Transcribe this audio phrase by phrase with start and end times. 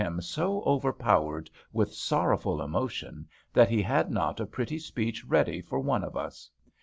[0.01, 4.79] «■«» i^^l^— M DANIELS so overpowered with sorrowful emotion that he had not a pretty
[4.79, 6.49] speech ready for one of us.